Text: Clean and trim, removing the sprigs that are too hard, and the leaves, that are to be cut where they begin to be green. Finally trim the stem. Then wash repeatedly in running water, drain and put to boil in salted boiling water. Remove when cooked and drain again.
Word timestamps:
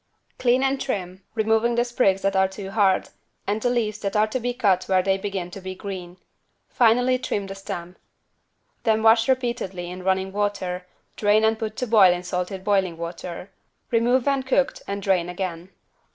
Clean 0.39 0.63
and 0.63 0.81
trim, 0.81 1.21
removing 1.35 1.75
the 1.75 1.85
sprigs 1.85 2.23
that 2.23 2.35
are 2.35 2.47
too 2.47 2.71
hard, 2.71 3.09
and 3.45 3.61
the 3.61 3.69
leaves, 3.69 3.99
that 3.99 4.15
are 4.15 4.25
to 4.25 4.39
be 4.39 4.51
cut 4.51 4.85
where 4.85 5.03
they 5.03 5.15
begin 5.15 5.51
to 5.51 5.61
be 5.61 5.75
green. 5.75 6.17
Finally 6.67 7.19
trim 7.19 7.45
the 7.45 7.53
stem. 7.53 7.95
Then 8.81 9.03
wash 9.03 9.29
repeatedly 9.29 9.91
in 9.91 10.01
running 10.01 10.31
water, 10.31 10.87
drain 11.17 11.43
and 11.43 11.59
put 11.59 11.75
to 11.77 11.85
boil 11.85 12.11
in 12.11 12.23
salted 12.23 12.63
boiling 12.63 12.97
water. 12.97 13.51
Remove 13.91 14.25
when 14.25 14.41
cooked 14.41 14.81
and 14.87 15.03
drain 15.03 15.29
again. 15.29 15.69